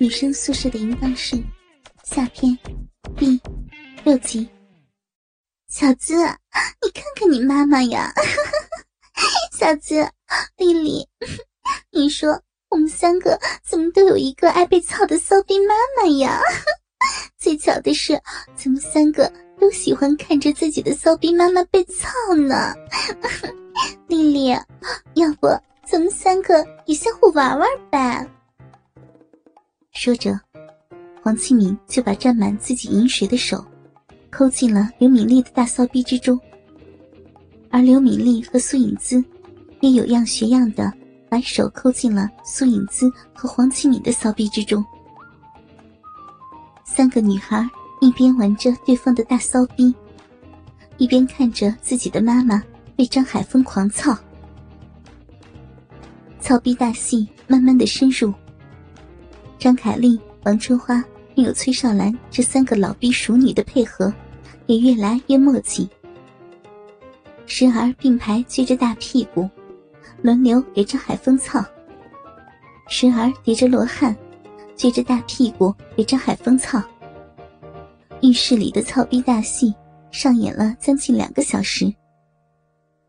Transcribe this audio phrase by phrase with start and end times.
[0.00, 1.36] 女生宿舍的淫荡室，
[2.04, 2.56] 下篇
[3.18, 3.38] 第
[4.02, 4.48] 六集。
[5.68, 8.10] 小资，你看看你妈妈呀！
[9.52, 9.96] 小资，
[10.56, 11.06] 丽丽，
[11.92, 12.40] 你说
[12.70, 16.40] 我们三个怎么都有一个爱被操的骚逼妈妈呀？
[17.36, 18.18] 最巧的是，
[18.56, 19.30] 咱们三个
[19.60, 22.74] 都喜欢看着自己的骚逼妈妈被操呢。
[24.08, 24.48] 丽丽，
[25.12, 25.46] 要不
[25.86, 28.26] 咱们三个也相互玩玩呗？
[29.92, 30.38] 说着，
[31.22, 33.62] 黄启明就把沾满自己饮水的手
[34.30, 36.38] 抠进了刘敏丽的大骚逼之中，
[37.70, 39.22] 而刘敏丽和苏影姿
[39.80, 40.90] 也有样学样的
[41.28, 44.82] 把手抠进了苏影姿和黄启明的骚逼之中。
[46.84, 47.68] 三个女孩
[48.00, 49.94] 一边玩着对方的大骚逼，
[50.96, 52.62] 一边看着自己的妈妈
[52.96, 54.16] 被张海疯狂操，
[56.40, 58.32] 操逼大戏慢慢的深入。
[59.60, 61.04] 张凯丽、王春花
[61.36, 64.10] 还有崔少兰这三个老逼熟女的配合，
[64.64, 65.86] 也越来越默契。
[67.44, 69.46] 时而并排撅着大屁股，
[70.22, 71.62] 轮流给张海峰操；
[72.88, 74.16] 时而叠着罗汉，
[74.74, 76.82] 撅着大屁股给张海峰操。
[78.22, 79.74] 浴室里的操逼大戏
[80.10, 81.92] 上演了将近两个小时，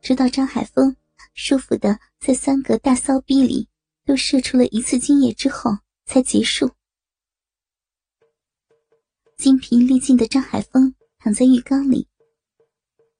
[0.00, 0.94] 直到张海峰
[1.34, 3.66] 舒服的在三个大骚逼里
[4.04, 5.76] 都射出了一次精液之后。
[6.06, 6.70] 才结束。
[9.36, 12.08] 精疲力尽的张海峰躺在浴缸里，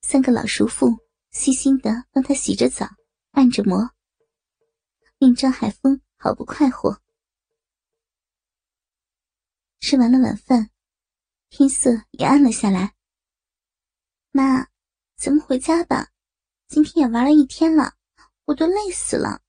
[0.01, 0.97] 三个老叔父
[1.31, 2.89] 细心的帮他洗着澡、
[3.33, 3.91] 按着摩，
[5.19, 7.03] 令张海峰好不快活。
[9.81, 10.71] 吃完了晚饭，
[11.51, 12.95] 天色也暗了下来。
[14.31, 14.69] 妈，
[15.17, 16.11] 咱们回家吧，
[16.67, 17.95] 今天也玩了一天了，
[18.47, 19.43] 我都累死了。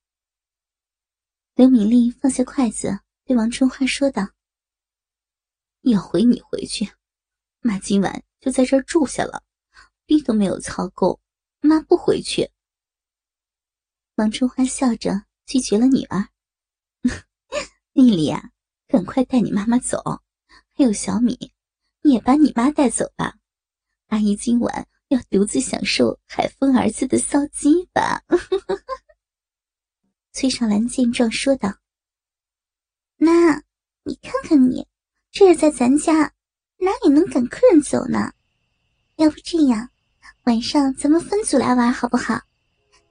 [1.56, 3.00] 刘敏丽放下筷子。
[3.28, 4.30] 对王春花说道
[5.84, 6.90] ：“要回你回去，
[7.60, 9.44] 妈今晚就在这儿住下了，
[10.06, 11.20] 逼都没有操够，
[11.60, 12.50] 妈不回去。”
[14.16, 16.30] 王春花笑着拒绝了女儿
[17.92, 18.52] ：“丽丽呀，
[18.88, 20.02] 赶快带你妈妈走，
[20.74, 21.52] 还有小米，
[22.04, 23.38] 你也把你妈带走吧。
[24.06, 28.24] 阿姨今晚要独自享受海风儿子的骚鸡吧。
[30.32, 31.78] ”崔少兰见状说道。
[33.18, 33.64] 妈，
[34.04, 34.86] 你看看你，
[35.32, 36.34] 这是在咱家，
[36.78, 38.32] 哪里能赶客人走呢？
[39.16, 39.90] 要不这样，
[40.44, 42.40] 晚上咱们分组来玩好不好？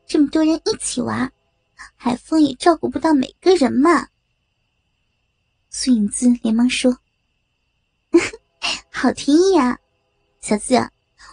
[0.06, 1.32] 这么多人一起玩，
[1.96, 4.06] 海风也照顾不到每个人嘛。
[5.70, 6.98] 苏影姿连忙说
[8.92, 9.80] ：“好提议呀，
[10.40, 10.88] 小子，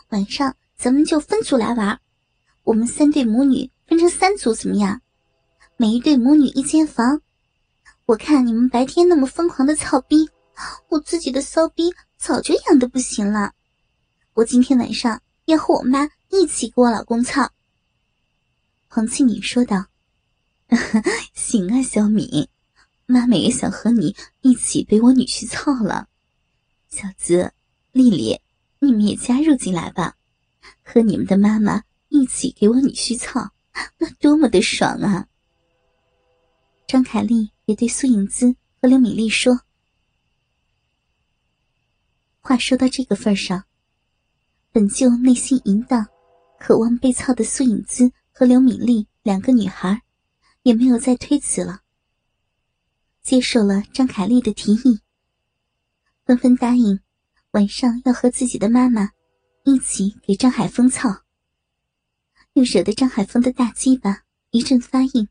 [0.09, 2.01] 晚上咱们就分组来玩，
[2.63, 4.99] 我们三对母女分成三组怎么样？
[5.77, 7.21] 每一对母女一间房。”
[8.05, 10.29] 我看你们白天那么疯狂的操逼，
[10.89, 13.53] 我自己的骚逼早就痒的不行了。
[14.33, 17.49] 我今天晚上要和我妈一起给我老公操。”
[18.89, 19.85] 黄庆敏说道。
[21.33, 22.45] “行啊，小敏，
[23.05, 26.09] 妈妈也想和你一起被我女婿操了。
[26.89, 27.53] 小子，
[27.93, 28.37] 丽丽，
[28.79, 30.17] 你们也加入进来吧，
[30.83, 33.49] 和你们的妈妈一起给我女婿操，
[33.97, 35.25] 那多么的爽啊！”
[36.85, 37.52] 张凯丽。
[37.65, 39.61] 也对苏影姿和刘敏丽说
[42.41, 43.63] ：“话说到这个份上，
[44.71, 46.05] 本就内心淫荡、
[46.59, 50.01] 渴望被操的苏影姿和刘敏丽两个女孩，
[50.63, 51.83] 也没有再推辞了，
[53.21, 54.99] 接受了张凯丽的提议，
[56.25, 56.99] 纷纷答应
[57.51, 59.11] 晚上要和自己的妈妈
[59.63, 61.23] 一起给张海峰操，
[62.53, 65.29] 又惹得张海峰的大鸡巴一阵发硬。”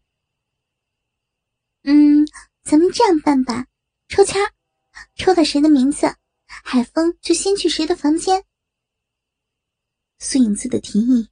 [1.85, 2.25] 嗯，
[2.63, 3.67] 咱们这样办吧，
[4.09, 4.41] 抽签
[5.17, 6.15] 抽到谁的名字，
[6.47, 8.45] 海风就先去谁的房间。
[10.19, 11.29] 苏影子的提议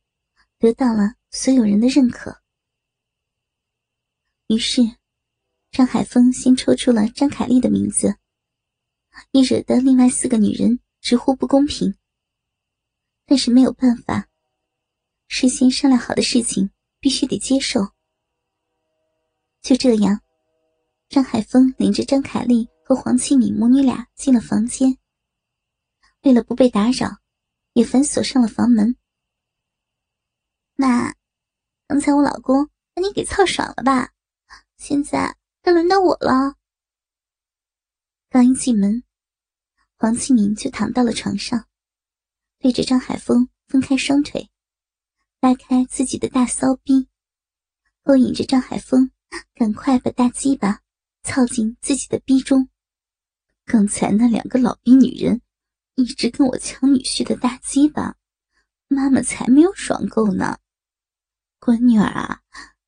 [0.58, 2.42] 得到了所有人的认可，
[4.48, 4.82] 于是
[5.70, 8.16] 张海峰先抽出了张凯丽的名字，
[9.30, 11.94] 也惹得另外四个女人直呼不公平。
[13.24, 14.28] 但是没有办法，
[15.28, 17.92] 事先商量好的事情必须得接受。
[19.62, 20.20] 就这样。
[21.10, 24.96] 张海峰领着张凯丽和黄启敏母女俩进了房间。
[26.22, 27.18] 为了不被打扰，
[27.72, 28.96] 也反锁上了房门。
[30.76, 31.12] 妈，
[31.88, 34.12] 刚才我老公把你给操爽了吧？
[34.76, 36.54] 现在该轮到我了。
[38.28, 39.02] 刚一进门，
[39.96, 41.66] 黄启明就躺到了床上，
[42.60, 44.48] 对着张海峰分开双腿，
[45.40, 47.08] 拉开自己的大骚逼，
[48.04, 49.10] 勾引着张海峰
[49.56, 50.82] 赶快把大鸡巴。
[51.22, 52.68] 操进自己的逼中。
[53.64, 55.42] 刚才那两个老逼女人
[55.94, 58.16] 一直跟我抢女婿的大鸡巴，
[58.88, 60.58] 妈妈才没有爽够呢。
[61.60, 62.40] 闺女儿啊，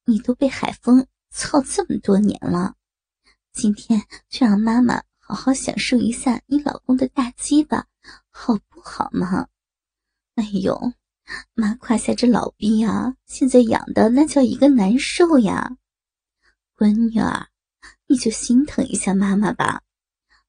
[0.05, 2.75] 你都被海风操这么多年了，
[3.52, 7.87] 今天就让妈妈好好享受一下你老公的大鸡巴，
[8.31, 9.46] 好不好嘛？
[10.35, 10.93] 哎呦，
[11.55, 15.76] 妈胯下这老逼啊，现在养的那叫一个难受呀！
[16.76, 17.49] 闺女儿，
[18.12, 19.81] 你就心疼一下妈妈吧。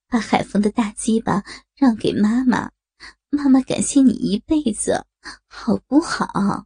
[0.10, 1.46] 把海风的大鸡巴
[1.78, 2.74] 让给妈妈，
[3.30, 5.06] 妈妈感谢你一辈子，
[5.48, 6.66] 好不好？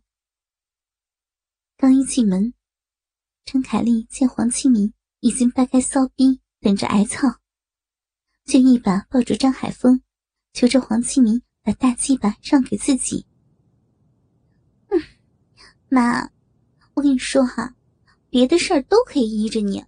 [1.77, 2.51] 刚一进门，
[3.45, 7.37] 陈凯丽见黄启明已经掰开骚逼等着挨操，
[8.43, 10.01] 就一把抱住张海峰，
[10.53, 13.27] 求着黄启明把大鸡巴让给自己。
[14.87, 14.99] 嗯，
[15.89, 16.31] 妈，
[16.95, 17.75] 我跟你说哈，
[18.31, 19.85] 别的事儿都可以依着你，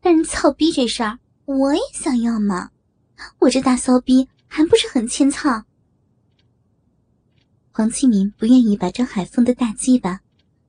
[0.00, 2.70] 但是操逼这事儿我也想要嘛。
[3.40, 5.64] 我这大骚逼还不是很欠操？
[7.72, 10.20] 黄庆明不愿意把张海峰的大鸡巴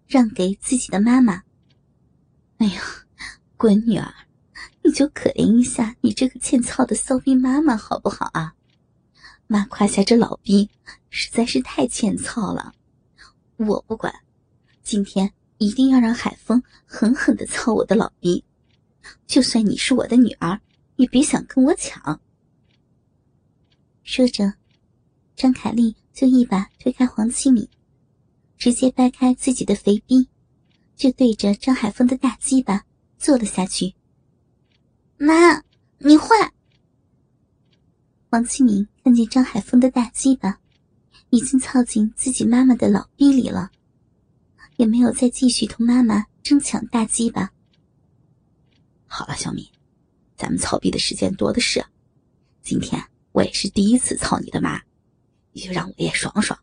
[0.08, 1.44] 让给自己的妈妈。
[2.58, 2.82] 哎呀，
[3.58, 4.14] 闺女儿，
[4.84, 8.54] 你就可怜一下你这个欠操的骚逼妈妈好不好啊？
[9.48, 10.70] 妈胯下这老逼
[11.10, 12.74] 实在是太欠操了，
[13.58, 14.14] 我不管，
[14.84, 18.44] 今天一定要让海峰狠狠的操我的老逼，
[19.28, 20.60] 就算你是我的女儿，
[20.96, 22.19] 也别想跟我抢。
[24.04, 24.54] 说着，
[25.36, 27.68] 张凯丽就一把推开黄七敏，
[28.57, 30.28] 直接掰开自己的肥逼，
[30.96, 32.84] 就对着张海峰的大鸡巴
[33.18, 33.94] 坐了下去。
[35.18, 35.63] 妈，
[36.00, 36.52] 你坏！
[38.30, 40.60] 黄七敏看见张海峰的大鸡巴
[41.30, 43.72] 已经操进自己妈妈的老逼里了，
[44.78, 47.52] 也没有再继续同妈妈争抢大鸡巴。
[49.10, 49.68] 好了，小敏，
[50.38, 51.84] 咱们操逼的时间多的是，
[52.62, 53.04] 今天。
[53.32, 54.82] 我也是第一次操你的妈，
[55.52, 56.60] 你就让我也爽爽，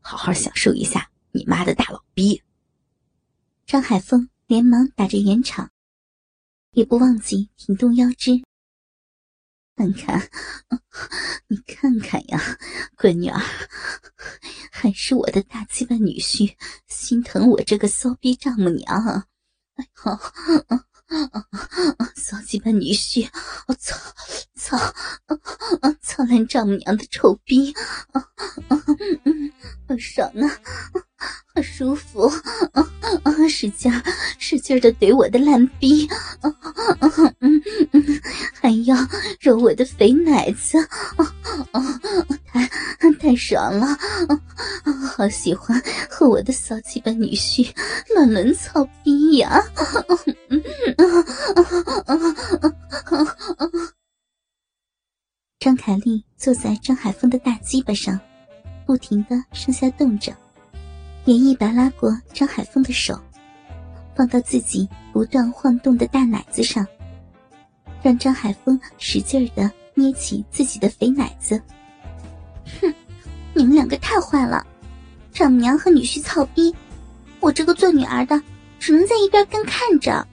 [0.00, 2.42] 好好享受一下你妈的大老逼。
[3.66, 5.70] 张海峰连忙打着圆场，
[6.72, 8.42] 也不忘记挺动腰肢。
[9.76, 10.30] 看看，
[11.46, 12.58] 你看看呀，
[12.96, 13.38] 闺女儿，
[14.72, 16.56] 还是我的大鸡巴女婿
[16.88, 19.28] 心疼我这个骚逼丈母娘。
[19.74, 20.78] 哎呦！
[21.08, 23.28] 啊啊啊啊骚鸡巴女婿
[23.66, 23.96] 我操
[24.54, 24.92] 操啊
[25.80, 27.80] 啊操烂丈母娘的臭逼啊
[28.12, 28.20] 啊
[28.68, 28.84] 啊啊
[29.24, 29.52] 嗯
[29.88, 30.46] 好爽啊
[30.92, 32.30] 啊好舒服，
[33.48, 33.92] 使劲
[34.38, 36.08] 使劲的怼我的烂逼，
[38.52, 38.96] 还要
[39.40, 40.78] 揉我的肥奶子，
[42.46, 43.98] 太太爽了，
[45.16, 47.68] 好喜欢和我的骚鸡巴女婿
[48.14, 49.60] 乱伦操逼呀！
[55.58, 58.18] 张凯丽坐在张海峰的大鸡巴上，
[58.86, 60.32] 不停的上下动着，
[61.28, 63.20] 也一把拉过张海峰的手，
[64.16, 66.86] 放到自己不断晃动的大奶子上，
[68.02, 71.60] 让张海峰使劲的捏起自己的肥奶子。
[72.80, 72.94] 哼，
[73.52, 74.66] 你们两个太坏了，
[75.30, 76.74] 丈母娘和女婿操逼，
[77.40, 78.42] 我这个做女儿的
[78.78, 80.26] 只能在一边干看着。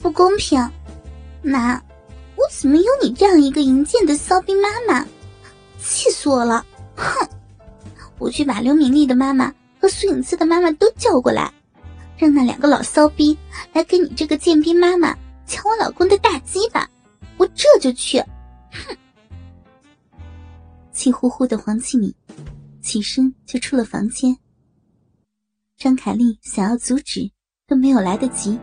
[0.00, 0.60] 不公平，
[1.40, 1.82] 妈，
[2.36, 5.02] 我怎么有你这样一个淫贱的骚逼妈妈？
[5.78, 6.62] 气死我了！
[6.94, 7.26] 哼，
[8.18, 11.50] 我去把刘敏丽的妈妈和苏影姿的妈妈都叫过来，
[12.18, 13.36] 让那两个老骚逼
[13.72, 16.88] 来跟你这个贱逼妈妈抢我老公的大鸡巴，
[17.38, 18.18] 我这就去！
[18.70, 18.96] 哼！
[20.92, 22.14] 气呼呼的黄启敏
[22.82, 24.36] 起身就出了房间。
[25.78, 27.30] 张凯丽想要阻止，
[27.66, 28.58] 都没有来得及。